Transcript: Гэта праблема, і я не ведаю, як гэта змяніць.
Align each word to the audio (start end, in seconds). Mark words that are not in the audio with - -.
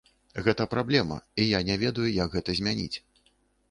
Гэта 0.47 0.67
праблема, 0.71 1.19
і 1.43 1.47
я 1.51 1.63
не 1.71 1.79
ведаю, 1.87 2.09
як 2.19 2.29
гэта 2.37 2.51
змяніць. 2.63 2.95